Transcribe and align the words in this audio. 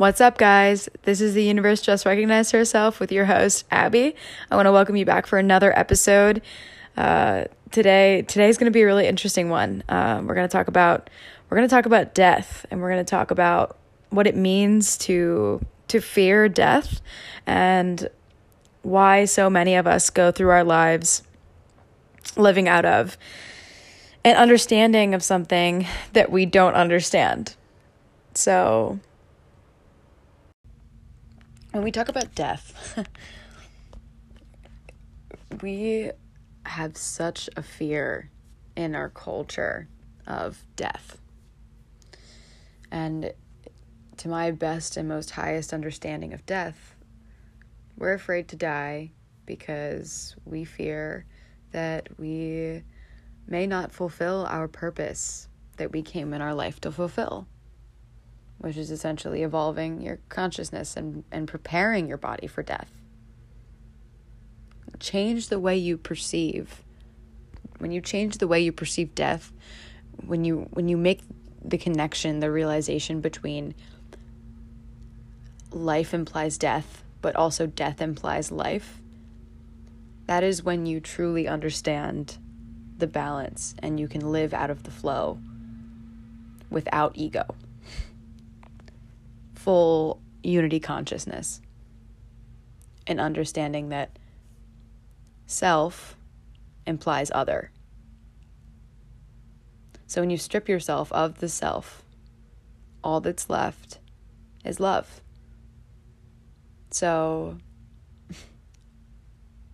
What's 0.00 0.22
up, 0.22 0.38
guys? 0.38 0.88
This 1.02 1.20
is 1.20 1.34
the 1.34 1.44
Universe 1.44 1.82
Just 1.82 2.06
Recognized 2.06 2.52
Herself 2.52 3.00
with 3.00 3.12
your 3.12 3.26
host, 3.26 3.66
Abbey. 3.70 4.16
I 4.50 4.56
want 4.56 4.64
to 4.64 4.72
welcome 4.72 4.96
you 4.96 5.04
back 5.04 5.26
for 5.26 5.38
another 5.38 5.78
episode. 5.78 6.40
Uh, 6.96 7.44
today, 7.70 8.22
today's 8.22 8.56
going 8.56 8.64
to 8.64 8.74
be 8.74 8.80
a 8.80 8.86
really 8.86 9.06
interesting 9.06 9.50
one. 9.50 9.84
Um, 9.90 10.26
we're 10.26 10.36
going 10.36 10.48
to 10.48 10.52
talk 10.52 10.68
about 10.68 11.10
we're 11.50 11.58
going 11.58 11.68
to 11.68 11.74
talk 11.74 11.84
about 11.84 12.14
death, 12.14 12.64
and 12.70 12.80
we're 12.80 12.90
going 12.90 13.04
to 13.04 13.10
talk 13.10 13.30
about 13.30 13.76
what 14.08 14.26
it 14.26 14.34
means 14.34 14.96
to 15.00 15.62
to 15.88 16.00
fear 16.00 16.48
death, 16.48 17.02
and 17.46 18.08
why 18.80 19.26
so 19.26 19.50
many 19.50 19.74
of 19.74 19.86
us 19.86 20.08
go 20.08 20.32
through 20.32 20.48
our 20.48 20.64
lives 20.64 21.24
living 22.38 22.68
out 22.68 22.86
of 22.86 23.18
an 24.24 24.34
understanding 24.36 25.12
of 25.12 25.22
something 25.22 25.86
that 26.14 26.32
we 26.32 26.46
don't 26.46 26.74
understand. 26.74 27.54
So 28.32 28.98
when 31.72 31.84
we 31.84 31.92
talk 31.92 32.08
about 32.08 32.34
death, 32.34 33.06
we 35.62 36.10
have 36.66 36.96
such 36.96 37.48
a 37.56 37.62
fear 37.62 38.30
in 38.76 38.94
our 38.94 39.08
culture 39.08 39.88
of 40.26 40.64
death. 40.76 41.18
And 42.90 43.32
to 44.16 44.28
my 44.28 44.50
best 44.50 44.96
and 44.96 45.08
most 45.08 45.30
highest 45.30 45.72
understanding 45.72 46.32
of 46.32 46.44
death, 46.44 46.96
we're 47.96 48.14
afraid 48.14 48.48
to 48.48 48.56
die 48.56 49.12
because 49.46 50.34
we 50.44 50.64
fear 50.64 51.24
that 51.72 52.08
we 52.18 52.82
may 53.46 53.66
not 53.66 53.92
fulfill 53.92 54.46
our 54.48 54.68
purpose 54.68 55.48
that 55.76 55.92
we 55.92 56.02
came 56.02 56.34
in 56.34 56.42
our 56.42 56.54
life 56.54 56.80
to 56.80 56.92
fulfill 56.92 57.46
which 58.60 58.76
is 58.76 58.90
essentially 58.90 59.42
evolving 59.42 60.02
your 60.02 60.18
consciousness 60.28 60.94
and, 60.94 61.24
and 61.32 61.48
preparing 61.48 62.06
your 62.06 62.18
body 62.18 62.46
for 62.46 62.62
death. 62.62 62.90
Change 64.98 65.48
the 65.48 65.58
way 65.58 65.78
you 65.78 65.96
perceive. 65.96 66.82
When 67.78 67.90
you 67.90 68.02
change 68.02 68.36
the 68.36 68.46
way 68.46 68.60
you 68.60 68.70
perceive 68.70 69.14
death, 69.14 69.50
when 70.26 70.44
you 70.44 70.68
when 70.72 70.88
you 70.88 70.98
make 70.98 71.22
the 71.64 71.78
connection, 71.78 72.40
the 72.40 72.50
realization 72.50 73.22
between 73.22 73.74
life 75.70 76.12
implies 76.12 76.58
death, 76.58 77.02
but 77.22 77.34
also 77.36 77.66
death 77.66 78.02
implies 78.02 78.52
life, 78.52 79.00
that 80.26 80.44
is 80.44 80.62
when 80.62 80.84
you 80.84 81.00
truly 81.00 81.48
understand 81.48 82.36
the 82.98 83.06
balance 83.06 83.74
and 83.78 83.98
you 83.98 84.06
can 84.06 84.30
live 84.30 84.52
out 84.52 84.68
of 84.68 84.82
the 84.82 84.90
flow 84.90 85.38
without 86.68 87.12
ego 87.14 87.46
full 89.62 90.22
unity 90.42 90.80
consciousness 90.80 91.60
and 93.06 93.20
understanding 93.20 93.90
that 93.90 94.18
self 95.46 96.16
implies 96.86 97.30
other. 97.34 97.70
So 100.06 100.22
when 100.22 100.30
you 100.30 100.38
strip 100.38 100.66
yourself 100.66 101.12
of 101.12 101.40
the 101.40 101.48
self, 101.48 102.02
all 103.04 103.20
that's 103.20 103.50
left 103.50 103.98
is 104.64 104.80
love. 104.80 105.20
So 106.90 107.58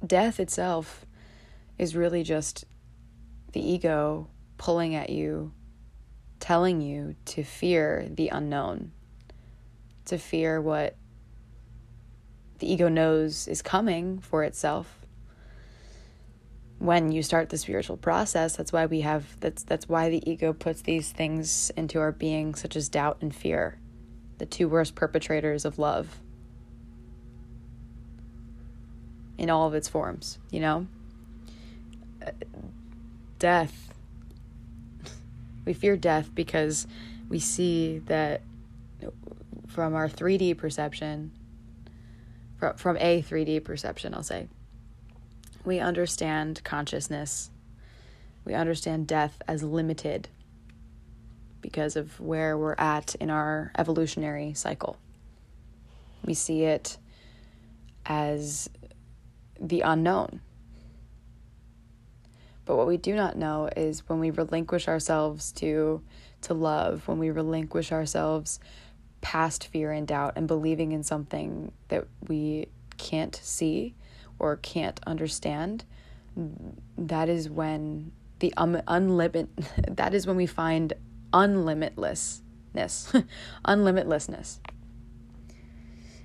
death 0.06 0.40
itself 0.40 1.06
is 1.78 1.94
really 1.94 2.24
just 2.24 2.64
the 3.52 3.64
ego 3.64 4.26
pulling 4.58 4.96
at 4.96 5.10
you, 5.10 5.52
telling 6.40 6.80
you 6.80 7.14
to 7.26 7.44
fear 7.44 8.08
the 8.10 8.28
unknown 8.30 8.90
to 10.06 10.18
fear 10.18 10.60
what 10.60 10.96
the 12.58 12.72
ego 12.72 12.88
knows 12.88 13.46
is 13.48 13.62
coming 13.62 14.18
for 14.18 14.42
itself. 14.42 15.00
When 16.78 17.10
you 17.12 17.22
start 17.22 17.48
the 17.48 17.56
spiritual 17.56 17.96
process 17.96 18.56
that's 18.56 18.72
why 18.72 18.84
we 18.86 19.00
have 19.00 19.40
that's 19.40 19.62
that's 19.62 19.88
why 19.88 20.10
the 20.10 20.30
ego 20.30 20.52
puts 20.52 20.82
these 20.82 21.10
things 21.10 21.70
into 21.70 21.98
our 22.00 22.12
being 22.12 22.54
such 22.54 22.76
as 22.76 22.90
doubt 22.90 23.18
and 23.22 23.34
fear 23.34 23.78
the 24.38 24.44
two 24.44 24.68
worst 24.68 24.94
perpetrators 24.94 25.64
of 25.64 25.78
love 25.78 26.20
in 29.38 29.48
all 29.48 29.66
of 29.66 29.74
its 29.74 29.88
forms 29.88 30.38
you 30.50 30.60
know? 30.60 30.86
Uh, 32.24 32.30
death. 33.38 33.94
We 35.64 35.72
fear 35.72 35.96
death 35.96 36.32
because 36.32 36.86
we 37.28 37.40
see 37.40 37.98
that 38.06 38.42
from 39.76 39.94
our 39.94 40.08
3D 40.08 40.56
perception, 40.56 41.30
from, 42.58 42.78
from 42.78 42.96
a 42.96 43.20
3D 43.20 43.62
perception, 43.62 44.14
I'll 44.14 44.22
say, 44.22 44.48
we 45.66 45.80
understand 45.80 46.64
consciousness. 46.64 47.50
We 48.46 48.54
understand 48.54 49.06
death 49.06 49.42
as 49.46 49.62
limited 49.62 50.30
because 51.60 51.94
of 51.94 52.18
where 52.18 52.56
we're 52.56 52.76
at 52.78 53.16
in 53.16 53.28
our 53.28 53.70
evolutionary 53.76 54.54
cycle. 54.54 54.96
We 56.24 56.32
see 56.32 56.62
it 56.62 56.96
as 58.06 58.70
the 59.60 59.82
unknown. 59.82 60.40
But 62.64 62.76
what 62.76 62.86
we 62.86 62.96
do 62.96 63.14
not 63.14 63.36
know 63.36 63.68
is 63.76 64.08
when 64.08 64.20
we 64.20 64.30
relinquish 64.30 64.88
ourselves 64.88 65.52
to 65.52 66.00
to 66.42 66.54
love, 66.54 67.06
when 67.08 67.18
we 67.18 67.30
relinquish 67.30 67.92
ourselves 67.92 68.60
past 69.26 69.66
fear 69.66 69.90
and 69.90 70.06
doubt 70.06 70.34
and 70.36 70.46
believing 70.46 70.92
in 70.92 71.02
something 71.02 71.72
that 71.88 72.06
we 72.28 72.68
can't 72.96 73.34
see 73.42 73.92
or 74.38 74.54
can't 74.54 75.00
understand, 75.04 75.84
that 76.96 77.28
is 77.28 77.50
when 77.50 78.12
the 78.38 78.54
um, 78.56 78.76
unlimit 78.86 79.48
that 79.96 80.14
is 80.14 80.28
when 80.28 80.36
we 80.36 80.46
find 80.46 80.92
unlimitlessness, 81.32 82.40
unlimitlessness. 83.64 84.60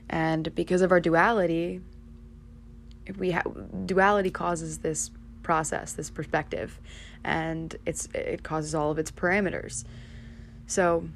And 0.07 0.53
because 0.53 0.83
of 0.83 0.91
our 0.91 0.99
duality, 0.99 1.81
we 3.17 3.31
have 3.31 3.47
duality 3.87 4.29
causes 4.29 4.77
this 4.77 5.09
process, 5.41 5.93
this 5.93 6.11
perspective, 6.11 6.79
and 7.23 7.75
it's 7.87 8.07
it 8.13 8.43
causes 8.43 8.75
all 8.75 8.91
of 8.91 8.99
its 8.99 9.09
parameters. 9.09 9.85
So 10.67 11.09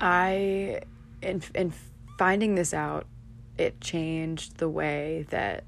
I, 0.00 0.80
in, 1.22 1.42
in 1.54 1.72
finding 2.18 2.54
this 2.54 2.72
out, 2.72 3.06
it 3.58 3.80
changed 3.80 4.56
the 4.56 4.68
way 4.68 5.26
that 5.30 5.64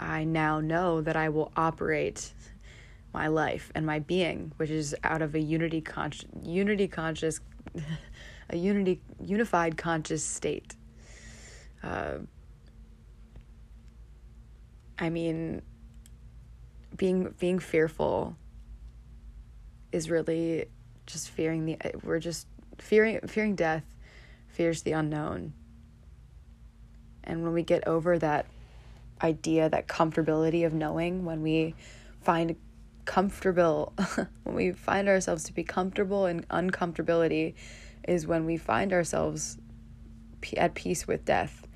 I 0.00 0.24
now 0.24 0.60
know 0.60 1.00
that 1.02 1.16
I 1.16 1.28
will 1.28 1.52
operate 1.56 2.32
my 3.12 3.28
life 3.28 3.70
and 3.74 3.86
my 3.86 4.00
being, 4.00 4.52
which 4.56 4.70
is 4.70 4.94
out 5.04 5.22
of 5.22 5.34
a 5.34 5.40
unity 5.40 5.80
conscious, 5.80 6.28
unity 6.42 6.88
conscious, 6.88 7.40
a 8.50 8.56
unity 8.56 9.00
unified 9.22 9.76
conscious 9.76 10.24
state. 10.24 10.74
Uh, 11.82 12.18
I 14.98 15.10
mean, 15.10 15.62
being 16.96 17.34
being 17.38 17.58
fearful 17.58 18.36
is 19.92 20.10
really 20.10 20.66
just 21.06 21.30
fearing 21.30 21.66
the. 21.66 21.76
We're 22.02 22.20
just 22.20 22.46
fearing 22.78 23.20
fearing 23.26 23.54
death 23.54 23.84
fears 24.48 24.82
the 24.82 24.92
unknown. 24.92 25.52
And 27.22 27.42
when 27.42 27.52
we 27.52 27.62
get 27.62 27.86
over 27.86 28.18
that 28.18 28.46
idea, 29.22 29.68
that 29.68 29.88
comfortability 29.88 30.66
of 30.66 30.72
knowing, 30.72 31.24
when 31.24 31.42
we 31.42 31.74
find 32.20 32.56
comfortable, 33.04 33.92
when 34.44 34.54
we 34.54 34.72
find 34.72 35.08
ourselves 35.08 35.44
to 35.44 35.52
be 35.52 35.64
comfortable 35.64 36.26
in 36.26 36.42
uncomfortability, 36.44 37.54
is 38.06 38.26
when 38.26 38.44
we 38.44 38.56
find 38.56 38.92
ourselves 38.92 39.58
at 40.56 40.74
peace 40.74 41.06
with 41.06 41.24
death 41.24 41.66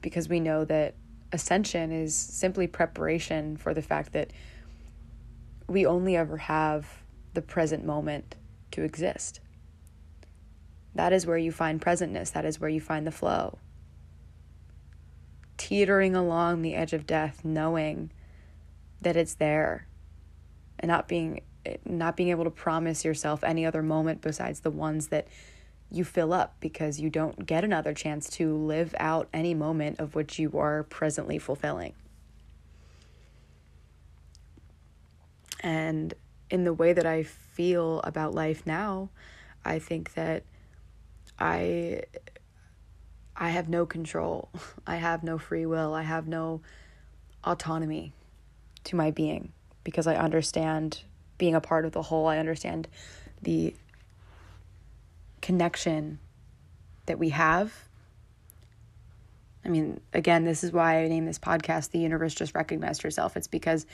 because 0.00 0.28
we 0.28 0.40
know 0.40 0.64
that 0.64 0.94
ascension 1.32 1.92
is 1.92 2.14
simply 2.14 2.66
preparation 2.66 3.56
for 3.56 3.74
the 3.74 3.82
fact 3.82 4.12
that 4.12 4.30
we 5.68 5.84
only 5.84 6.16
ever 6.16 6.36
have 6.36 7.02
the 7.34 7.42
present 7.42 7.84
moment 7.84 8.36
to 8.70 8.82
exist. 8.82 9.40
That 10.94 11.12
is 11.12 11.26
where 11.26 11.38
you 11.38 11.52
find 11.52 11.80
presentness, 11.80 12.32
that 12.32 12.44
is 12.44 12.60
where 12.60 12.70
you 12.70 12.80
find 12.80 13.06
the 13.06 13.10
flow. 13.10 13.58
Teetering 15.56 16.14
along 16.14 16.62
the 16.62 16.74
edge 16.74 16.92
of 16.92 17.06
death, 17.06 17.44
knowing 17.44 18.10
that 19.00 19.16
it's 19.16 19.34
there 19.34 19.86
and 20.78 20.88
not 20.88 21.08
being 21.08 21.40
not 21.84 22.16
being 22.16 22.28
able 22.28 22.44
to 22.44 22.50
promise 22.50 23.04
yourself 23.04 23.42
any 23.42 23.64
other 23.64 23.82
moment 23.82 24.20
besides 24.20 24.60
the 24.60 24.70
ones 24.70 25.08
that 25.08 25.26
you 25.90 26.04
fill 26.04 26.32
up 26.32 26.56
because 26.60 27.00
you 27.00 27.08
don't 27.08 27.46
get 27.46 27.64
another 27.64 27.94
chance 27.94 28.28
to 28.28 28.54
live 28.54 28.94
out 28.98 29.28
any 29.32 29.54
moment 29.54 29.98
of 29.98 30.14
which 30.14 30.38
you 30.38 30.58
are 30.58 30.82
presently 30.84 31.38
fulfilling. 31.38 31.94
And 35.60 36.12
in 36.50 36.64
the 36.64 36.74
way 36.74 36.92
that 36.92 37.06
I 37.06 37.22
feel 37.22 38.00
about 38.00 38.34
life 38.34 38.66
now, 38.66 39.08
I 39.64 39.78
think 39.78 40.12
that 40.14 40.42
I 41.38 42.02
I 43.36 43.50
have 43.50 43.68
no 43.68 43.86
control. 43.86 44.48
I 44.86 44.96
have 44.96 45.22
no 45.22 45.38
free 45.38 45.66
will. 45.66 45.94
I 45.94 46.02
have 46.02 46.26
no 46.26 46.60
autonomy 47.44 48.12
to 48.84 48.96
my 48.96 49.10
being 49.10 49.52
because 49.82 50.06
I 50.06 50.14
understand 50.16 51.02
being 51.38 51.54
a 51.54 51.60
part 51.60 51.84
of 51.84 51.92
the 51.92 52.02
whole. 52.02 52.26
I 52.26 52.38
understand 52.38 52.88
the 53.42 53.74
connection 55.42 56.18
that 57.06 57.18
we 57.18 57.30
have. 57.30 57.72
I 59.64 59.68
mean, 59.68 60.00
again, 60.12 60.44
this 60.44 60.62
is 60.62 60.72
why 60.72 61.02
I 61.02 61.08
named 61.08 61.26
this 61.26 61.38
podcast 61.38 61.90
The 61.90 61.98
Universe 61.98 62.34
Just 62.34 62.54
Recognized 62.54 63.02
Herself. 63.02 63.36
It's 63.36 63.46
because 63.46 63.86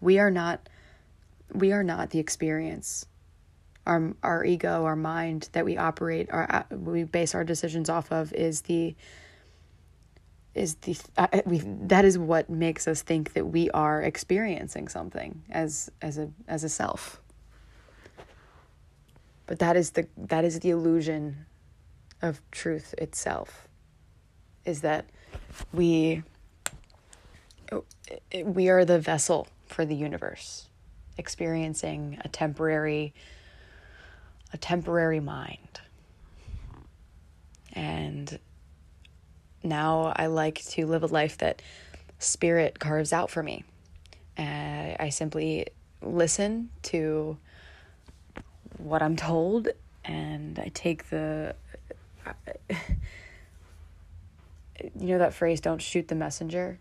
we 0.00 0.18
are 0.18 0.30
not 0.30 0.68
we 1.52 1.72
are 1.72 1.82
not 1.82 2.10
the 2.10 2.18
experience. 2.18 3.06
Our 3.90 4.14
our 4.22 4.44
ego, 4.44 4.84
our 4.84 4.96
mind 4.96 5.48
that 5.52 5.64
we 5.64 5.76
operate, 5.76 6.30
our 6.30 6.64
we 6.70 7.02
base 7.04 7.34
our 7.34 7.44
decisions 7.44 7.90
off 7.90 8.12
of 8.12 8.32
is 8.32 8.62
the 8.62 8.94
is 10.54 10.76
the 10.76 10.96
uh, 11.16 11.26
we 11.44 11.60
that 11.64 12.04
is 12.04 12.18
what 12.18 12.48
makes 12.50 12.86
us 12.88 13.02
think 13.02 13.32
that 13.32 13.46
we 13.46 13.68
are 13.70 14.00
experiencing 14.02 14.88
something 14.88 15.42
as 15.50 15.90
as 16.02 16.18
a 16.18 16.30
as 16.46 16.64
a 16.64 16.68
self. 16.68 17.20
But 19.46 19.58
that 19.58 19.76
is 19.76 19.90
the 19.90 20.06
that 20.16 20.44
is 20.44 20.60
the 20.60 20.70
illusion 20.70 21.46
of 22.22 22.40
truth 22.52 22.94
itself. 22.98 23.66
Is 24.64 24.82
that 24.82 25.06
we 25.72 26.22
we 28.44 28.68
are 28.68 28.84
the 28.84 29.00
vessel 29.00 29.48
for 29.66 29.84
the 29.84 29.96
universe 29.96 30.68
experiencing 31.18 32.18
a 32.24 32.28
temporary 32.28 33.14
a 34.52 34.58
temporary 34.58 35.20
mind. 35.20 35.80
And 37.72 38.38
now 39.62 40.12
I 40.16 40.26
like 40.26 40.64
to 40.70 40.86
live 40.86 41.02
a 41.02 41.06
life 41.06 41.38
that 41.38 41.62
spirit 42.18 42.78
carves 42.78 43.12
out 43.12 43.30
for 43.30 43.42
me. 43.42 43.64
And 44.36 44.96
I 44.98 45.10
simply 45.10 45.68
listen 46.02 46.70
to 46.82 47.36
what 48.78 49.02
I'm 49.02 49.16
told 49.16 49.68
and 50.04 50.58
I 50.58 50.70
take 50.72 51.10
the 51.10 51.54
you 52.70 52.78
know 54.94 55.18
that 55.18 55.34
phrase 55.34 55.60
don't 55.60 55.82
shoot 55.82 56.08
the 56.08 56.14
messenger 56.14 56.78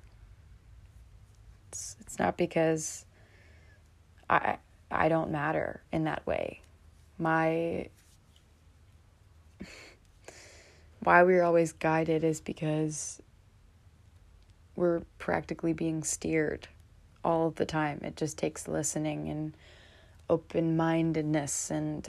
it's 1.70 1.98
it's 2.00 2.18
not 2.18 2.38
because 2.38 3.06
I 4.30 4.58
I 4.92 5.10
don't 5.10 5.32
matter 5.32 5.82
in 5.92 6.06
that 6.06 6.26
way. 6.26 6.62
My 7.20 7.90
why 11.02 11.24
we're 11.24 11.44
always 11.44 11.72
guided 11.74 12.24
is 12.24 12.42
because 12.42 13.22
we're 14.76 15.02
practically 15.18 15.74
being 15.74 16.04
steered 16.04 16.68
all 17.24 17.48
of 17.48 17.56
the 17.56 17.66
time. 17.66 18.00
It 18.04 18.16
just 18.16 18.38
takes 18.38 18.68
listening 18.68 19.30
and 19.30 19.54
open 20.30 20.78
mindedness 20.78 21.70
and 21.70 22.08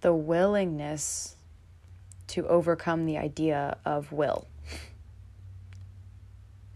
the 0.00 0.14
willingness 0.14 1.36
to 2.28 2.46
overcome 2.46 3.06
the 3.06 3.18
idea 3.18 3.76
of 3.84 4.12
will 4.12 4.46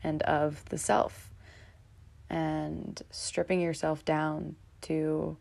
and 0.03 0.23
of 0.23 0.65
the 0.67 0.79
self 0.79 1.31
and 2.29 3.01
stripping 3.11 3.61
yourself 3.61 4.05
down 4.05 4.57
to 4.83 5.37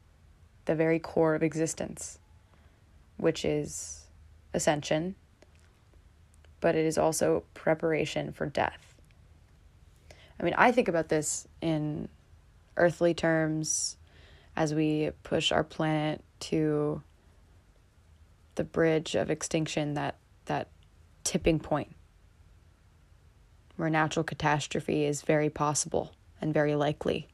the 0.66 0.76
very 0.76 1.00
core 1.00 1.36
of 1.36 1.44
existence, 1.44 2.20
which 3.18 3.44
is 3.46 4.06
ascension, 4.54 5.16
but 6.62 6.76
it 6.76 6.86
is 6.86 6.98
also 6.98 7.44
preparation 7.54 8.32
for 8.32 8.46
death. 8.46 8.96
I 10.40 10.44
mean, 10.44 10.56
I 10.58 10.72
think 10.72 10.88
about 10.88 11.10
this 11.10 11.48
in 11.62 12.08
earthly 12.78 13.14
terms 13.14 13.98
as 14.56 14.74
we 14.74 15.12
push 15.24 15.52
our 15.52 15.64
planet 15.64 16.24
to 16.40 17.02
the 18.56 18.64
bridge 18.64 19.16
of 19.16 19.32
extinction, 19.32 19.96
that, 19.96 20.16
that 20.46 20.68
tipping 21.24 21.60
point 21.60 21.96
where 23.76 23.90
natural 23.90 24.24
catastrophe 24.24 25.06
is 25.06 25.24
very 25.24 25.50
possible 25.50 26.14
and 26.40 26.54
very 26.54 26.76
likely 26.76 27.28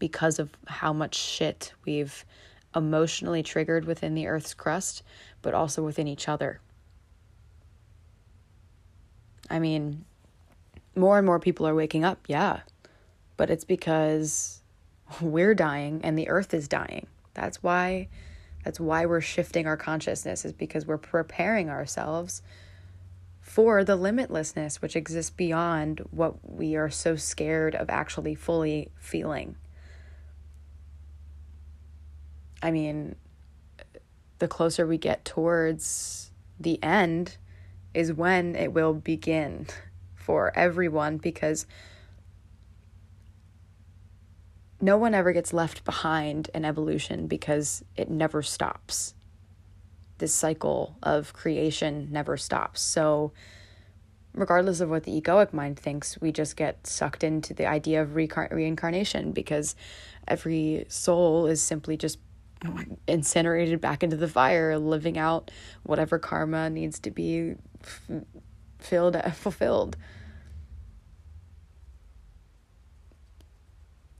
because 0.00 0.40
of 0.40 0.50
how 0.66 0.92
much 0.92 1.14
shit 1.14 1.72
we've 1.84 2.24
emotionally 2.74 3.44
triggered 3.44 3.84
within 3.84 4.14
the 4.14 4.26
Earth's 4.26 4.54
crust, 4.54 5.04
but 5.42 5.54
also 5.54 5.84
within 5.84 6.08
each 6.08 6.28
other. 6.28 6.60
I 9.48 9.60
mean, 9.60 10.04
more 10.96 11.18
and 11.18 11.26
more 11.26 11.38
people 11.38 11.66
are 11.68 11.74
waking 11.74 12.04
up, 12.04 12.18
yeah, 12.26 12.60
but 13.36 13.50
it's 13.50 13.64
because 13.64 14.60
we're 15.20 15.54
dying 15.54 16.00
and 16.02 16.18
the 16.18 16.28
Earth 16.28 16.52
is 16.54 16.66
dying. 16.66 17.06
That's 17.34 17.62
why. 17.62 18.08
That's 18.64 18.78
why 18.78 19.06
we're 19.06 19.22
shifting 19.22 19.66
our 19.66 19.76
consciousness, 19.76 20.44
is 20.44 20.52
because 20.52 20.86
we're 20.86 20.98
preparing 20.98 21.70
ourselves 21.70 22.42
for 23.40 23.82
the 23.82 23.96
limitlessness 23.96 24.82
which 24.82 24.94
exists 24.94 25.30
beyond 25.30 26.00
what 26.10 26.34
we 26.48 26.76
are 26.76 26.90
so 26.90 27.16
scared 27.16 27.74
of 27.74 27.88
actually 27.88 28.34
fully 28.34 28.90
feeling. 29.00 29.56
I 32.62 32.70
mean, 32.70 33.16
the 34.38 34.48
closer 34.48 34.86
we 34.86 34.98
get 34.98 35.24
towards 35.24 36.30
the 36.58 36.82
end 36.82 37.36
is 37.94 38.12
when 38.12 38.54
it 38.54 38.72
will 38.72 38.94
begin 38.94 39.66
for 40.14 40.52
everyone 40.56 41.16
because 41.16 41.66
no 44.80 44.96
one 44.96 45.14
ever 45.14 45.32
gets 45.32 45.52
left 45.52 45.84
behind 45.84 46.50
in 46.54 46.64
evolution 46.64 47.26
because 47.26 47.84
it 47.96 48.10
never 48.10 48.42
stops 48.42 49.14
this 50.20 50.32
cycle 50.32 50.96
of 51.02 51.32
creation 51.32 52.08
never 52.12 52.36
stops. 52.36 52.80
So, 52.80 53.32
regardless 54.32 54.80
of 54.80 54.88
what 54.88 55.02
the 55.02 55.20
egoic 55.20 55.52
mind 55.52 55.78
thinks, 55.78 56.20
we 56.20 56.30
just 56.30 56.56
get 56.56 56.86
sucked 56.86 57.24
into 57.24 57.52
the 57.52 57.66
idea 57.66 58.00
of 58.00 58.14
reincarnation 58.14 59.32
because 59.32 59.74
every 60.28 60.84
soul 60.88 61.46
is 61.46 61.60
simply 61.60 61.96
just 61.96 62.18
incinerated 63.06 63.80
back 63.80 64.02
into 64.02 64.16
the 64.16 64.28
fire, 64.28 64.78
living 64.78 65.18
out 65.18 65.50
whatever 65.82 66.18
karma 66.18 66.70
needs 66.70 66.98
to 67.00 67.10
be 67.10 67.54
f- 67.82 68.22
filled 68.78 69.20
fulfilled. 69.34 69.96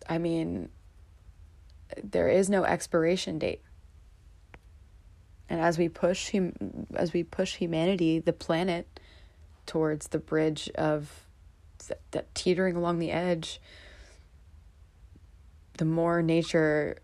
I 0.09 0.19
mean, 0.19 0.71
there 2.03 2.29
is 2.29 2.49
no 2.49 2.65
expiration 2.65 3.39
date 3.39 3.63
and 5.51 5.61
as 5.61 5.77
we 5.77 5.89
push 5.89 6.31
hum- 6.31 6.87
as 6.95 7.13
we 7.13 7.25
push 7.25 7.57
humanity 7.57 8.21
the 8.21 8.33
planet 8.33 9.01
towards 9.67 10.09
the 10.09 10.19
bridge 10.19 10.71
of 10.77 11.27
th- 11.79 12.01
that 12.13 12.35
teetering 12.35 12.77
along 12.77 13.01
the 13.01 13.11
edge 13.11 13.61
the 15.79 15.85
more 15.85 16.23
nature 16.23 16.97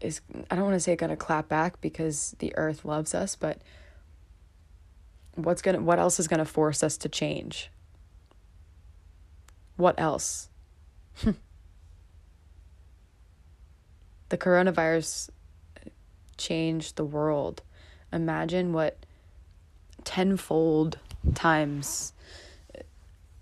is 0.00 0.20
I 0.50 0.56
don't 0.56 0.64
want 0.64 0.76
to 0.76 0.80
say 0.80 0.96
going 0.96 1.10
to 1.10 1.16
clap 1.16 1.48
back 1.48 1.80
because 1.80 2.34
the 2.38 2.54
earth 2.56 2.84
loves 2.84 3.14
us 3.14 3.36
but 3.36 3.58
what's 5.34 5.62
going 5.62 5.76
to 5.76 5.82
what 5.82 5.98
else 5.98 6.20
is 6.20 6.28
going 6.28 6.38
to 6.38 6.44
force 6.44 6.82
us 6.82 6.96
to 6.98 7.08
change 7.08 7.70
what 9.76 9.98
else 9.98 10.48
the 14.28 14.38
coronavirus 14.38 15.30
changed 16.36 16.96
the 16.96 17.04
world. 17.04 17.62
Imagine 18.12 18.72
what 18.72 19.06
tenfold 20.04 20.98
times 21.34 22.12
uh, 22.76 22.82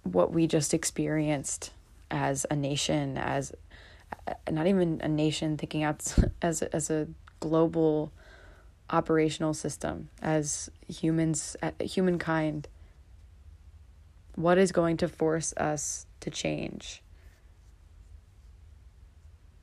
what 0.03 0.33
we 0.33 0.47
just 0.47 0.75
experienced 0.75 1.73
as 2.11 2.45
a 2.51 2.57
nation, 2.57 3.17
as 3.17 3.53
Uh, 4.27 4.35
not 4.51 4.67
even 4.67 5.01
a 5.03 5.09
nation, 5.09 5.57
thinking 5.57 5.83
out 5.83 6.15
as 6.43 6.63
as 6.63 6.91
a 6.91 7.09
global 7.41 8.13
operational 8.91 9.55
system, 9.55 10.09
as 10.21 10.71
humans, 10.89 11.57
uh, 11.63 11.71
humankind. 11.81 12.69
What 14.37 14.59
is 14.59 14.73
going 14.73 14.97
to 14.99 15.09
force 15.09 15.53
us 15.57 16.07
to 16.21 16.31
change? 16.31 17.03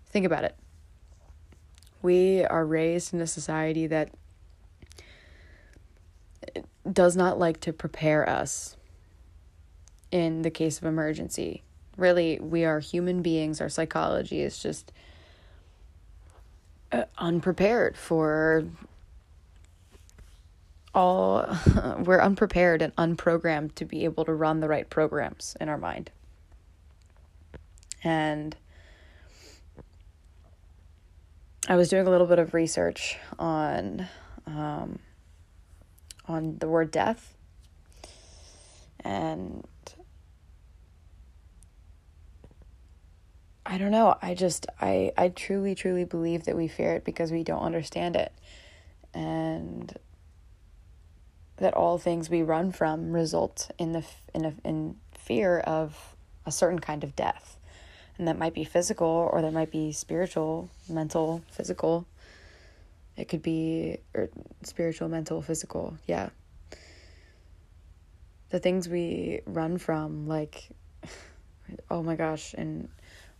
Think 0.05 0.25
about 0.25 0.43
it 0.43 0.55
we 2.01 2.43
are 2.45 2.65
raised 2.65 3.13
in 3.13 3.21
a 3.21 3.27
society 3.27 3.87
that 3.87 4.09
does 6.89 7.15
not 7.15 7.37
like 7.37 7.59
to 7.61 7.73
prepare 7.73 8.27
us 8.29 8.75
in 10.11 10.41
the 10.41 10.49
case 10.49 10.77
of 10.77 10.85
emergency. 10.85 11.63
Really, 11.97 12.39
we 12.39 12.63
are 12.63 12.79
human 12.79 13.21
beings. 13.21 13.59
Our 13.59 13.69
psychology 13.69 14.41
is 14.41 14.59
just 14.59 14.91
uh, 16.91 17.03
unprepared 17.17 17.97
for 17.97 18.65
all 20.93 21.45
we're 21.99 22.21
unprepared 22.21 22.81
and 22.81 22.95
unprogrammed 22.95 23.75
to 23.75 23.85
be 23.85 24.03
able 24.03 24.25
to 24.25 24.33
run 24.33 24.59
the 24.59 24.67
right 24.67 24.89
programs 24.89 25.55
in 25.59 25.69
our 25.69 25.77
mind. 25.77 26.11
And 28.03 28.55
I 31.67 31.75
was 31.75 31.89
doing 31.89 32.07
a 32.07 32.09
little 32.09 32.27
bit 32.27 32.39
of 32.39 32.53
research 32.53 33.17
on 33.37 34.07
um, 34.45 34.99
on 36.27 36.57
the 36.59 36.67
word 36.67 36.91
death, 36.91 37.35
and 39.01 39.65
I 43.69 43.77
don't 43.77 43.91
know. 43.91 44.15
I 44.21 44.33
just 44.33 44.65
I 44.79 45.11
I 45.17 45.27
truly 45.27 45.75
truly 45.75 46.05
believe 46.05 46.45
that 46.45 46.55
we 46.55 46.69
fear 46.69 46.93
it 46.93 47.03
because 47.03 47.33
we 47.33 47.43
don't 47.43 47.61
understand 47.61 48.15
it, 48.15 48.31
and 49.13 49.93
that 51.57 51.73
all 51.73 51.97
things 51.97 52.29
we 52.29 52.43
run 52.43 52.71
from 52.71 53.11
result 53.11 53.69
in 53.77 53.91
the 53.91 54.05
in 54.33 54.45
a, 54.45 54.53
in 54.63 54.95
fear 55.11 55.59
of 55.59 56.15
a 56.45 56.51
certain 56.51 56.79
kind 56.79 57.03
of 57.03 57.13
death. 57.13 57.57
And 58.17 58.27
that 58.29 58.37
might 58.37 58.53
be 58.53 58.63
physical 58.63 59.29
or 59.31 59.41
that 59.41 59.51
might 59.51 59.69
be 59.69 59.91
spiritual 59.91 60.69
mental 60.89 61.43
physical. 61.51 62.07
It 63.17 63.27
could 63.27 63.41
be 63.41 63.97
or 64.13 64.29
spiritual 64.63 65.09
mental 65.09 65.41
physical. 65.41 65.97
Yeah. 66.07 66.29
The 68.49 68.59
things 68.59 68.87
we 68.87 69.41
run 69.45 69.77
from 69.77 70.25
like 70.25 70.69
oh 71.91 72.01
my 72.01 72.15
gosh 72.15 72.53
and 72.53 72.87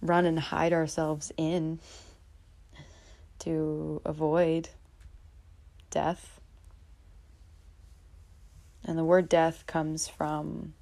run 0.02 0.26
and 0.26 0.40
hide 0.40 0.74
ourselves 0.74 1.32
in 1.38 1.80
to 3.40 4.02
avoid 4.06 4.70
death. 5.90 6.40
And 8.84 8.98
the 8.98 9.04
word 9.04 9.28
death 9.28 9.66
comes 9.66 10.08
from 10.08 10.74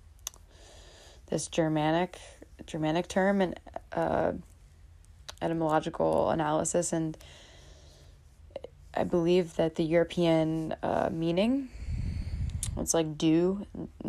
this 1.27 1.47
Germanic 1.47 2.19
Germanic 2.65 3.07
term 3.07 3.41
and 3.41 3.59
uh, 3.91 4.31
etymological 5.41 6.29
analysis, 6.29 6.93
and 6.93 7.17
I 8.93 9.03
believe 9.03 9.55
that 9.55 9.75
the 9.75 9.83
European 9.83 10.75
uh, 10.81 11.09
meaning 11.11 11.69
it's 12.77 12.93
like 12.93 13.17
do 13.17 13.65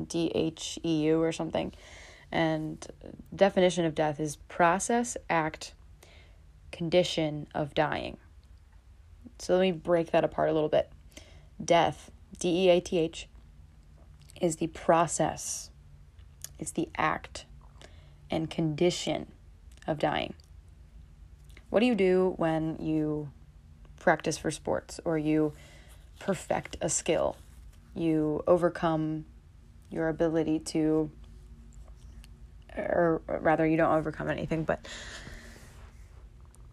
D 0.09 0.31
H 0.35 0.79
E 0.85 1.05
U 1.07 1.23
or 1.23 1.33
something, 1.33 1.73
and 2.33 2.87
definition 3.35 3.85
of 3.85 3.95
death 3.95 4.21
is 4.21 4.37
process, 4.49 5.17
act, 5.31 5.75
condition 6.73 7.47
of 7.55 7.75
dying. 7.75 8.17
So 9.39 9.55
let 9.55 9.63
me 9.63 9.73
break 9.73 10.11
that 10.13 10.25
apart 10.25 10.49
a 10.49 10.53
little 10.53 10.69
bit. 10.69 10.91
Death, 11.63 12.11
D 12.39 12.67
E 12.67 12.69
A 12.71 12.81
T 12.81 12.99
H, 12.99 13.29
is 14.41 14.57
the 14.57 14.67
process, 14.69 15.71
it's 16.59 16.73
the 16.73 16.89
act 16.97 17.47
and 18.31 18.51
condition 18.51 19.33
of 19.87 19.99
dying. 19.99 20.35
What 21.71 21.81
do 21.81 21.87
you 21.87 21.95
do 21.95 22.35
when 22.37 22.77
you 22.81 23.31
practice 23.99 24.39
for 24.39 24.51
sports 24.51 25.01
or 25.05 25.19
you 25.19 25.53
perfect 26.19 26.77
a 26.81 26.89
skill? 26.89 27.37
You 27.95 28.43
overcome 28.47 29.25
your 29.91 30.09
ability 30.09 30.59
to, 30.61 31.11
or 32.77 33.23
rather, 33.27 33.67
you 33.67 33.77
don't 33.77 33.95
overcome 33.95 34.29
anything, 34.29 34.65
but 34.65 34.87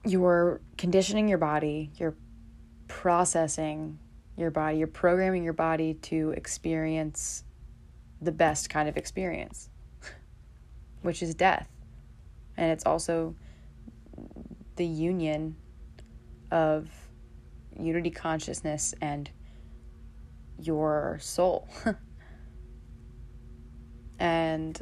you're 0.05 0.61
conditioning 0.77 1.27
your 1.27 1.37
body, 1.37 1.91
you're 1.97 2.15
processing 2.87 3.99
your 4.37 4.51
body, 4.51 4.77
you're 4.77 4.87
programming 4.87 5.43
your 5.43 5.53
body 5.53 5.93
to 5.95 6.31
experience 6.31 7.43
the 8.21 8.31
best 8.31 8.69
kind 8.69 8.89
of 8.89 8.97
experience 8.97 9.69
which 11.03 11.21
is 11.21 11.35
death. 11.35 11.69
And 12.57 12.71
it's 12.71 12.85
also 12.85 13.35
the 14.75 14.85
union 14.85 15.55
of 16.51 16.89
unity 17.79 18.09
consciousness 18.09 18.95
and 19.01 19.29
your 20.59 21.17
soul. 21.21 21.67
and 24.19 24.81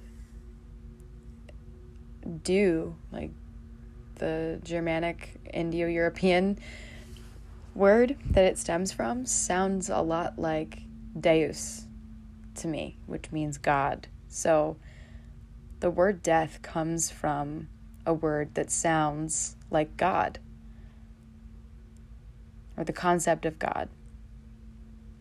do, 2.44 2.96
like 3.12 3.32
the 4.16 4.60
Germanic 4.63 5.36
Indo 5.54 5.88
European 5.88 6.60
word 7.74 8.18
that 8.30 8.46
it 8.46 8.58
stems 8.58 8.92
from, 8.92 9.25
sounds 9.25 9.90
a 9.90 10.01
lot 10.01 10.38
like 10.38 10.84
Deus 11.20 11.86
to 12.56 12.68
me, 12.68 12.98
which 13.06 13.32
means 13.32 13.58
God. 13.58 14.08
So 14.28 14.78
the 15.80 15.90
word 15.90 16.22
death 16.22 16.62
comes 16.62 17.10
from 17.10 17.70
a 18.06 18.13
word 18.13 18.54
that 18.56 18.72
sounds 18.72 19.56
like 19.70 19.98
God 19.98 20.40
or 22.78 22.84
the 22.84 22.94
concept 22.94 23.46
of 23.46 23.60
God. 23.60 23.90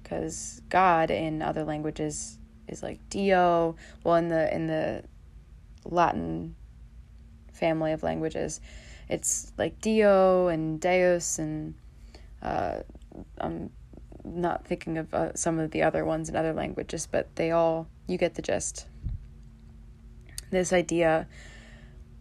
Because 0.02 0.60
God 0.68 1.10
in 1.10 1.40
other 1.40 1.64
languages 1.64 2.38
is 2.66 2.82
like 2.82 2.98
Dio. 3.10 3.76
Well, 4.02 4.16
in 4.16 4.28
the 4.28 4.52
in 4.52 4.66
the 4.66 5.04
Latin 5.84 6.56
family 7.52 7.92
of 7.92 8.02
languages, 8.02 8.60
it's 9.08 9.52
like 9.58 9.80
Dio 9.80 10.48
and 10.48 10.80
Deus, 10.80 11.38
and 11.38 11.74
uh, 12.42 12.80
I'm 13.38 13.70
not 14.24 14.66
thinking 14.66 14.98
of 14.98 15.12
uh, 15.12 15.34
some 15.34 15.58
of 15.58 15.70
the 15.70 15.82
other 15.82 16.04
ones 16.04 16.28
in 16.28 16.36
other 16.36 16.52
languages, 16.52 17.06
but 17.10 17.34
they 17.36 17.50
all 17.50 17.88
you 18.06 18.18
get 18.18 18.34
the 18.34 18.42
gist 18.42 18.86
this 20.50 20.72
idea 20.72 21.26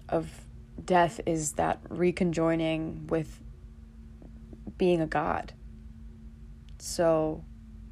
of 0.07 0.45
death 0.83 1.19
is 1.25 1.53
that 1.53 1.83
reconjoining 1.89 3.07
with 3.09 3.39
being 4.77 5.01
a 5.01 5.07
god. 5.07 5.53
So 6.77 7.43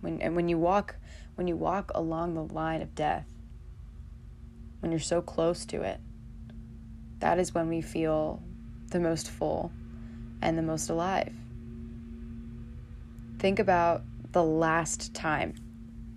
when 0.01 0.21
and 0.21 0.35
when 0.35 0.47
you 0.47 0.57
walk 0.57 0.95
when 1.35 1.47
you 1.47 1.55
walk 1.55 1.91
along 1.93 2.33
the 2.33 2.43
line 2.43 2.81
of 2.81 2.95
death, 2.95 3.27
when 4.79 4.91
you're 4.91 4.99
so 4.99 5.21
close 5.21 5.65
to 5.65 5.81
it, 5.81 5.99
that 7.19 7.39
is 7.39 7.53
when 7.53 7.67
we 7.69 7.81
feel 7.81 8.41
the 8.91 8.99
most 8.99 9.29
full 9.29 9.71
and 10.41 10.57
the 10.57 10.61
most 10.61 10.89
alive. 10.89 11.33
Think 13.39 13.59
about 13.59 14.03
the 14.31 14.43
last 14.43 15.13
time 15.13 15.55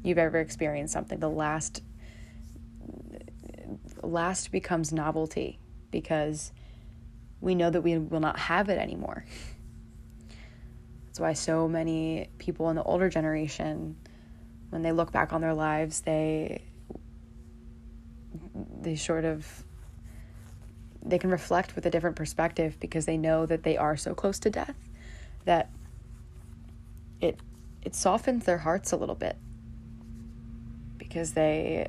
you've 0.02 0.18
ever 0.18 0.38
experienced 0.38 0.92
something, 0.92 1.18
the 1.18 1.30
last 1.30 1.82
last 4.02 4.50
becomes 4.50 4.92
novelty 4.92 5.58
because 5.90 6.52
we 7.40 7.54
know 7.54 7.70
that 7.70 7.82
we 7.82 7.98
will 7.98 8.20
not 8.20 8.38
have 8.38 8.68
it 8.68 8.78
anymore. 8.78 9.24
That's 11.06 11.20
why 11.20 11.32
so 11.32 11.68
many 11.68 12.28
people 12.38 12.70
in 12.70 12.76
the 12.76 12.82
older 12.82 13.08
generation, 13.08 13.96
when 14.70 14.82
they 14.82 14.92
look 14.92 15.12
back 15.12 15.32
on 15.32 15.40
their 15.40 15.54
lives, 15.54 16.00
they 16.00 16.62
they 18.80 18.96
sort 18.96 19.24
of 19.24 19.64
they 21.02 21.18
can 21.18 21.30
reflect 21.30 21.74
with 21.74 21.86
a 21.86 21.90
different 21.90 22.16
perspective 22.16 22.76
because 22.80 23.06
they 23.06 23.16
know 23.16 23.46
that 23.46 23.62
they 23.62 23.76
are 23.76 23.96
so 23.96 24.14
close 24.14 24.38
to 24.38 24.50
death 24.50 24.76
that 25.44 25.70
it 27.20 27.38
it 27.82 27.94
softens 27.94 28.44
their 28.44 28.58
hearts 28.58 28.92
a 28.92 28.96
little 28.96 29.14
bit 29.14 29.36
because 30.98 31.32
they 31.32 31.88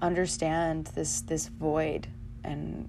understand 0.00 0.86
this 0.94 1.20
this 1.22 1.48
void 1.48 2.08
and 2.42 2.88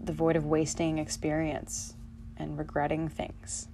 the 0.00 0.12
void 0.12 0.36
of 0.36 0.46
wasting 0.46 0.98
experience 0.98 1.94
and 2.36 2.56
regretting 2.56 3.08
things. 3.08 3.68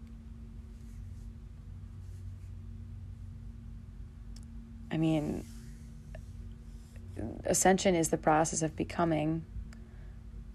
I 4.90 4.96
mean, 4.96 5.44
ascension 7.44 7.94
is 7.94 8.08
the 8.08 8.16
process 8.16 8.62
of 8.62 8.76
becoming 8.76 9.44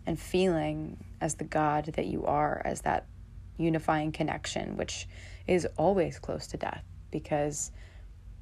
and 0.06 0.20
feeling 0.20 1.04
as 1.22 1.36
the 1.36 1.44
God 1.44 1.86
that 1.96 2.08
you 2.08 2.26
are, 2.26 2.62
as 2.66 2.82
that 2.82 3.06
unifying 3.58 4.12
connection, 4.12 4.78
which 4.78 5.08
is 5.48 5.68
always 5.78 6.18
close 6.20 6.48
to 6.48 6.58
death 6.58 6.84
because 7.12 7.72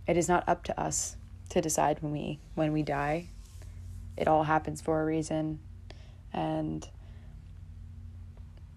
it 0.07 0.17
is 0.17 0.29
not 0.29 0.47
up 0.47 0.63
to 0.63 0.79
us 0.79 1.17
to 1.49 1.61
decide 1.61 2.01
when 2.01 2.11
we 2.11 2.39
when 2.55 2.71
we 2.71 2.83
die. 2.83 3.29
It 4.15 4.27
all 4.27 4.43
happens 4.43 4.81
for 4.81 5.01
a 5.01 5.05
reason 5.05 5.59
and 6.33 6.87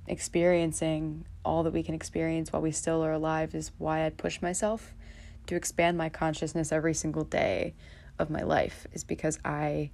experiencing 0.07 1.25
all 1.45 1.63
that 1.63 1.73
we 1.73 1.83
can 1.83 1.95
experience 1.95 2.53
while 2.53 2.63
we 2.63 2.73
still 2.73 3.05
are 3.05 3.13
alive 3.13 3.55
is 3.55 3.71
why 3.79 4.05
I 4.05 4.11
push 4.11 4.43
myself 4.43 4.95
to 5.47 5.55
expand 5.55 5.97
my 5.97 6.09
consciousness 6.09 6.73
every 6.73 6.95
single 6.95 7.25
day 7.25 7.75
of 8.21 8.31
my 8.31 8.43
life 8.43 8.87
is 8.93 9.03
because 9.03 9.39
I 9.45 9.91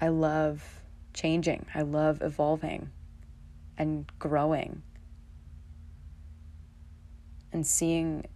I 0.00 0.08
love 0.08 0.82
changing. 1.14 1.66
I 1.74 1.82
love 1.82 2.22
evolving 2.22 2.90
and 3.78 4.10
growing 4.18 4.82
and 7.52 7.66
seeing 7.66 8.26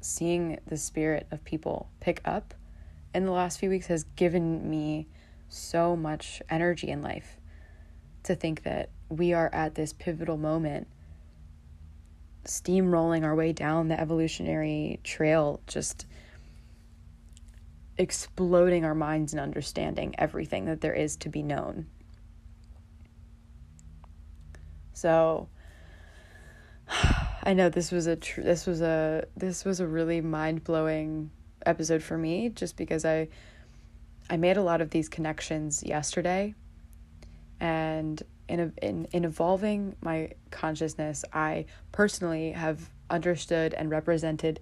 seeing 0.00 0.58
the 0.66 0.76
spirit 0.76 1.26
of 1.30 1.42
people 1.44 1.88
pick 2.00 2.20
up 2.24 2.52
in 3.14 3.24
the 3.24 3.32
last 3.32 3.58
few 3.58 3.70
weeks 3.70 3.86
has 3.86 4.04
given 4.16 4.68
me 4.68 5.06
so 5.48 5.96
much 5.96 6.42
energy 6.50 6.88
in 6.88 7.00
life 7.00 7.38
to 8.24 8.34
think 8.34 8.64
that 8.64 8.90
we 9.08 9.32
are 9.32 9.48
at 9.54 9.74
this 9.74 9.92
pivotal 9.92 10.36
moment 10.36 10.86
steamrolling 12.44 13.24
our 13.24 13.34
way 13.34 13.52
down 13.52 13.88
the 13.88 13.98
evolutionary 13.98 15.00
trail 15.04 15.60
just 15.66 16.06
exploding 17.98 18.84
our 18.84 18.94
minds 18.94 19.32
and 19.32 19.40
understanding 19.40 20.14
everything 20.18 20.64
that 20.66 20.80
there 20.80 20.94
is 20.94 21.16
to 21.16 21.28
be 21.28 21.42
known. 21.42 21.86
So 24.92 25.48
I 27.42 27.54
know 27.54 27.68
this 27.68 27.92
was 27.92 28.06
a 28.06 28.16
tr- 28.16 28.42
this 28.42 28.66
was 28.66 28.80
a 28.80 29.26
this 29.36 29.64
was 29.64 29.80
a 29.80 29.86
really 29.86 30.20
mind-blowing 30.20 31.30
episode 31.66 32.02
for 32.02 32.16
me 32.16 32.48
just 32.48 32.76
because 32.76 33.04
I 33.04 33.28
I 34.30 34.36
made 34.36 34.56
a 34.56 34.62
lot 34.62 34.80
of 34.80 34.90
these 34.90 35.08
connections 35.08 35.82
yesterday. 35.82 36.54
And 37.60 38.22
in 38.48 38.72
in 38.82 39.06
in 39.12 39.24
evolving 39.24 39.96
my 40.00 40.32
consciousness 40.50 41.24
I 41.32 41.66
personally 41.92 42.52
have 42.52 42.90
understood 43.10 43.74
and 43.74 43.90
represented 43.90 44.60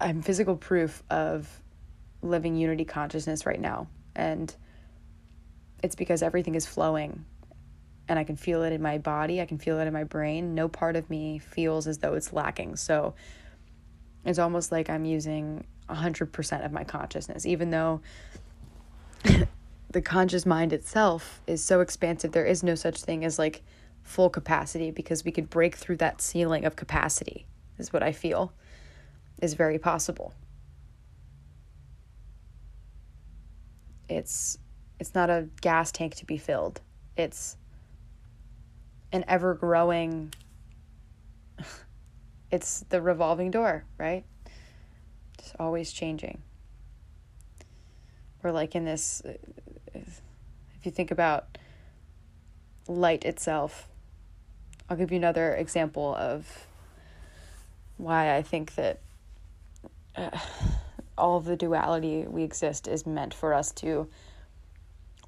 I'm 0.00 0.22
physical 0.22 0.56
proof 0.56 1.02
of 1.10 1.62
living 2.30 2.56
unity 2.56 2.84
consciousness 2.84 3.46
right 3.46 3.60
now 3.60 3.86
and 4.14 4.54
it's 5.82 5.94
because 5.94 6.22
everything 6.22 6.54
is 6.54 6.66
flowing 6.66 7.24
and 8.08 8.18
I 8.18 8.24
can 8.24 8.36
feel 8.36 8.62
it 8.62 8.72
in 8.72 8.80
my 8.80 8.98
body, 8.98 9.40
I 9.40 9.46
can 9.46 9.58
feel 9.58 9.78
it 9.80 9.86
in 9.86 9.92
my 9.92 10.04
brain. 10.04 10.54
No 10.54 10.68
part 10.68 10.96
of 10.96 11.10
me 11.10 11.38
feels 11.38 11.86
as 11.86 11.98
though 11.98 12.14
it's 12.14 12.32
lacking. 12.32 12.76
So 12.76 13.14
it's 14.24 14.38
almost 14.38 14.70
like 14.70 14.88
I'm 14.88 15.04
using 15.04 15.64
100% 15.88 16.64
of 16.64 16.72
my 16.72 16.84
consciousness, 16.84 17.46
even 17.46 17.70
though 17.70 18.00
the 19.90 20.02
conscious 20.02 20.46
mind 20.46 20.72
itself 20.72 21.40
is 21.46 21.62
so 21.62 21.80
expansive. 21.80 22.32
There 22.32 22.46
is 22.46 22.62
no 22.62 22.74
such 22.74 23.02
thing 23.02 23.24
as 23.24 23.38
like 23.38 23.62
full 24.02 24.30
capacity 24.30 24.90
because 24.90 25.24
we 25.24 25.32
could 25.32 25.50
break 25.50 25.74
through 25.74 25.96
that 25.96 26.20
ceiling 26.20 26.64
of 26.64 26.76
capacity, 26.76 27.44
is 27.78 27.92
what 27.92 28.02
I 28.02 28.12
feel 28.12 28.52
is 29.42 29.54
very 29.54 29.78
possible. 29.78 30.32
It's 34.08 34.58
it's 34.98 35.14
not 35.14 35.30
a 35.30 35.48
gas 35.60 35.92
tank 35.92 36.14
to 36.16 36.24
be 36.24 36.38
filled. 36.38 36.80
It's 37.16 37.56
an 39.12 39.24
ever 39.28 39.54
growing 39.54 40.32
it's 42.50 42.80
the 42.88 43.00
revolving 43.00 43.50
door, 43.50 43.84
right? 43.98 44.24
Just 45.38 45.56
always 45.58 45.92
changing. 45.92 46.42
We're 48.42 48.52
like 48.52 48.74
in 48.74 48.84
this 48.84 49.22
if 49.94 50.20
you 50.84 50.90
think 50.90 51.10
about 51.10 51.58
light 52.86 53.24
itself. 53.24 53.88
I'll 54.88 54.96
give 54.96 55.10
you 55.10 55.16
another 55.16 55.54
example 55.54 56.14
of 56.14 56.66
why 57.96 58.36
I 58.36 58.42
think 58.42 58.74
that 58.76 59.00
uh, 60.14 60.38
all 61.18 61.36
of 61.36 61.44
the 61.44 61.56
duality 61.56 62.26
we 62.26 62.42
exist 62.42 62.88
is 62.88 63.06
meant 63.06 63.34
for 63.34 63.54
us 63.54 63.72
to 63.72 64.08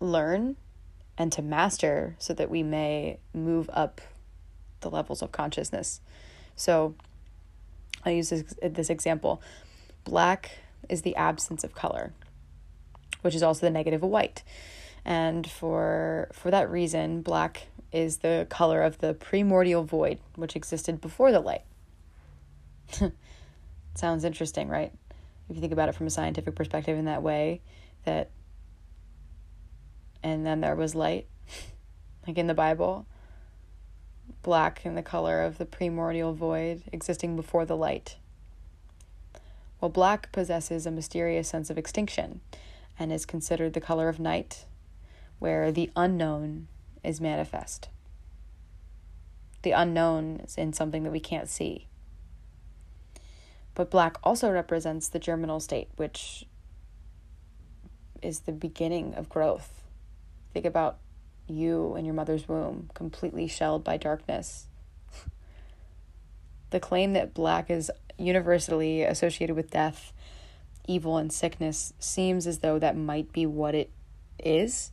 learn 0.00 0.56
and 1.16 1.32
to 1.32 1.42
master 1.42 2.14
so 2.18 2.32
that 2.34 2.48
we 2.48 2.62
may 2.62 3.18
move 3.34 3.68
up 3.72 4.00
the 4.80 4.90
levels 4.90 5.22
of 5.22 5.32
consciousness. 5.32 6.00
So 6.54 6.94
I 8.04 8.10
use 8.10 8.30
this, 8.30 8.54
this 8.62 8.90
example. 8.90 9.42
Black 10.04 10.52
is 10.88 11.02
the 11.02 11.16
absence 11.16 11.64
of 11.64 11.74
color, 11.74 12.12
which 13.22 13.34
is 13.34 13.42
also 13.42 13.66
the 13.66 13.70
negative 13.70 14.02
of 14.02 14.10
white. 14.10 14.42
And 15.04 15.48
for 15.50 16.28
for 16.32 16.50
that 16.50 16.70
reason, 16.70 17.22
black 17.22 17.68
is 17.92 18.18
the 18.18 18.46
color 18.50 18.82
of 18.82 18.98
the 18.98 19.14
primordial 19.14 19.84
void, 19.84 20.20
which 20.36 20.54
existed 20.54 21.00
before 21.00 21.32
the 21.32 21.40
light. 21.40 21.62
Sounds 23.94 24.24
interesting, 24.24 24.68
right? 24.68 24.92
If 25.48 25.56
you 25.56 25.60
think 25.60 25.72
about 25.72 25.88
it 25.88 25.94
from 25.94 26.06
a 26.06 26.10
scientific 26.10 26.54
perspective 26.54 26.98
in 26.98 27.06
that 27.06 27.22
way, 27.22 27.62
that 28.04 28.30
and 30.22 30.44
then 30.44 30.60
there 30.60 30.74
was 30.74 30.94
light, 30.94 31.26
like 32.26 32.38
in 32.38 32.46
the 32.46 32.54
Bible. 32.54 33.06
Black 34.42 34.84
in 34.84 34.94
the 34.94 35.02
color 35.02 35.42
of 35.42 35.58
the 35.58 35.66
primordial 35.66 36.32
void 36.32 36.82
existing 36.92 37.36
before 37.36 37.64
the 37.64 37.76
light. 37.76 38.16
Well, 39.80 39.88
black 39.90 40.32
possesses 40.32 40.86
a 40.86 40.90
mysterious 40.90 41.48
sense 41.48 41.70
of 41.70 41.78
extinction 41.78 42.40
and 42.98 43.12
is 43.12 43.24
considered 43.24 43.74
the 43.74 43.80
color 43.80 44.08
of 44.08 44.18
night, 44.18 44.64
where 45.38 45.70
the 45.70 45.90
unknown 45.96 46.66
is 47.04 47.20
manifest. 47.20 47.88
The 49.62 49.72
unknown 49.72 50.40
is 50.44 50.56
in 50.56 50.72
something 50.72 51.04
that 51.04 51.12
we 51.12 51.20
can't 51.20 51.48
see. 51.48 51.87
But 53.78 53.90
black 53.90 54.18
also 54.24 54.50
represents 54.50 55.08
the 55.08 55.20
germinal 55.20 55.60
state, 55.60 55.88
which 55.96 56.44
is 58.20 58.40
the 58.40 58.52
beginning 58.52 59.14
of 59.14 59.28
growth 59.28 59.78
Think 60.52 60.66
about 60.66 60.98
you 61.46 61.94
in 61.96 62.04
your 62.04 62.14
mother's 62.14 62.48
womb, 62.48 62.90
completely 62.94 63.46
shelled 63.46 63.84
by 63.84 63.96
darkness. 63.96 64.66
the 66.70 66.80
claim 66.80 67.12
that 67.12 67.32
black 67.32 67.70
is 67.70 67.90
universally 68.18 69.02
associated 69.02 69.54
with 69.54 69.70
death, 69.70 70.12
evil, 70.88 71.16
and 71.16 71.32
sickness 71.32 71.92
seems 72.00 72.46
as 72.46 72.58
though 72.58 72.78
that 72.78 72.96
might 72.96 73.32
be 73.32 73.46
what 73.46 73.76
it 73.76 73.90
is, 74.42 74.90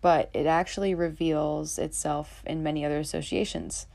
but 0.00 0.30
it 0.34 0.46
actually 0.46 0.94
reveals 0.94 1.78
itself 1.78 2.42
in 2.44 2.62
many 2.62 2.84
other 2.84 2.98
associations, 2.98 3.86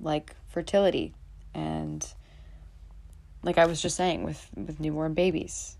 like 0.00 0.34
fertility 0.48 1.14
and 1.54 2.14
like 3.42 3.58
I 3.58 3.66
was 3.66 3.80
just 3.80 3.96
saying 3.96 4.22
with 4.22 4.48
with 4.54 4.80
newborn 4.80 5.14
babies 5.14 5.76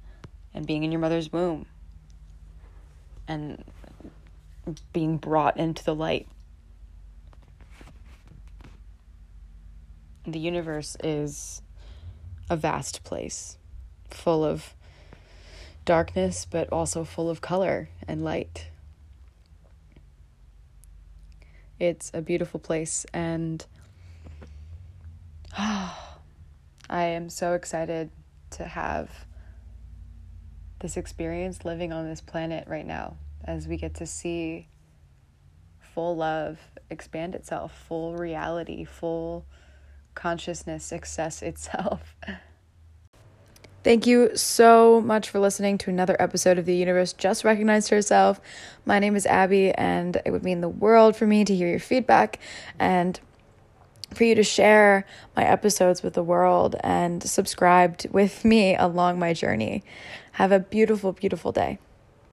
and 0.54 0.66
being 0.66 0.84
in 0.84 0.92
your 0.92 1.00
mother's 1.00 1.32
womb 1.32 1.66
and 3.26 3.64
being 4.92 5.16
brought 5.16 5.56
into 5.56 5.84
the 5.84 5.94
light. 5.94 6.28
The 10.26 10.38
universe 10.38 10.96
is 11.02 11.62
a 12.48 12.56
vast 12.56 13.04
place 13.04 13.56
full 14.10 14.44
of 14.44 14.74
darkness, 15.84 16.46
but 16.48 16.68
also 16.70 17.04
full 17.04 17.30
of 17.30 17.40
color 17.40 17.88
and 18.06 18.22
light. 18.22 18.68
It's 21.78 22.10
a 22.12 22.20
beautiful 22.20 22.60
place, 22.60 23.06
and 23.14 23.64
I 25.56 25.56
ah, 25.58 26.09
am 27.10 27.28
so 27.28 27.54
excited 27.54 28.10
to 28.52 28.64
have 28.64 29.10
this 30.80 30.96
experience 30.96 31.64
living 31.64 31.92
on 31.92 32.08
this 32.08 32.20
planet 32.20 32.66
right 32.66 32.86
now 32.86 33.16
as 33.44 33.68
we 33.68 33.76
get 33.76 33.94
to 33.94 34.06
see 34.06 34.68
full 35.80 36.16
love 36.16 36.58
expand 36.90 37.34
itself, 37.34 37.72
full 37.88 38.16
reality, 38.16 38.84
full 38.84 39.46
consciousness 40.14 40.92
access 40.92 41.42
itself. 41.50 42.16
Thank 43.82 44.06
you 44.06 44.36
so 44.36 45.00
much 45.00 45.30
for 45.30 45.38
listening 45.38 45.78
to 45.78 45.90
another 45.90 46.14
episode 46.20 46.58
of 46.58 46.66
The 46.66 46.76
Universe 46.76 47.14
Just 47.14 47.44
Recognized 47.44 47.88
Herself. 47.88 48.38
My 48.84 48.98
name 48.98 49.16
is 49.16 49.24
Abbey, 49.24 49.72
and 49.72 50.20
it 50.26 50.32
would 50.32 50.44
mean 50.44 50.60
the 50.60 50.68
world 50.68 51.16
for 51.16 51.26
me 51.26 51.46
to 51.46 51.54
hear 51.54 51.68
your 51.68 51.78
feedback 51.78 52.38
and 52.78 53.18
for 54.14 54.24
you 54.24 54.34
to 54.34 54.42
share 54.42 55.06
my 55.36 55.44
episodes 55.44 56.02
with 56.02 56.14
the 56.14 56.22
world 56.22 56.76
and 56.80 57.22
subscribe 57.22 58.00
with 58.10 58.44
me 58.44 58.76
along 58.76 59.18
my 59.18 59.32
journey. 59.32 59.82
Have 60.32 60.52
a 60.52 60.60
beautiful, 60.60 61.12
beautiful 61.12 61.52
day. 61.52 61.78